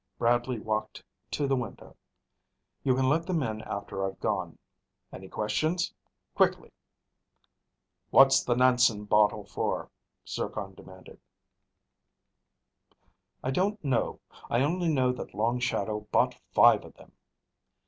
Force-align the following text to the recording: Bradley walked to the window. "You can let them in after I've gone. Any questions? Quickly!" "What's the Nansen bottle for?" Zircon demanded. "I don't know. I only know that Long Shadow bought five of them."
Bradley 0.17 0.57
walked 0.57 1.03
to 1.29 1.45
the 1.45 1.55
window. 1.55 1.95
"You 2.83 2.95
can 2.95 3.07
let 3.07 3.27
them 3.27 3.43
in 3.43 3.61
after 3.61 4.03
I've 4.03 4.19
gone. 4.19 4.57
Any 5.13 5.29
questions? 5.29 5.93
Quickly!" 6.33 6.71
"What's 8.09 8.43
the 8.43 8.55
Nansen 8.55 9.05
bottle 9.05 9.43
for?" 9.45 9.91
Zircon 10.27 10.73
demanded. 10.73 11.19
"I 13.43 13.51
don't 13.51 13.85
know. 13.85 14.19
I 14.49 14.61
only 14.63 14.87
know 14.87 15.11
that 15.11 15.35
Long 15.35 15.59
Shadow 15.59 15.99
bought 16.11 16.33
five 16.51 16.83
of 16.83 16.95
them." 16.95 17.11